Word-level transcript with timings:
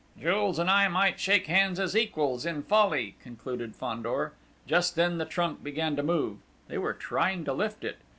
"Jules 0.19 0.57
and 0.57 0.67
I 0.67 0.87
might 0.87 1.19
shake 1.19 1.45
hands 1.45 1.79
as 1.79 1.95
equals 1.95 2.43
in 2.43 2.63
folly!" 2.63 3.13
concluded 3.21 3.75
Fandor.... 3.75 4.33
Just 4.65 4.95
then 4.95 5.19
the 5.19 5.25
trunk 5.25 5.61
began 5.63 5.95
to 5.95 6.01
move. 6.01 6.37
They 6.69 6.79
were 6.79 6.93
trying 6.93 7.45
to 7.45 7.53
lift 7.53 7.83
it. 7.83 7.99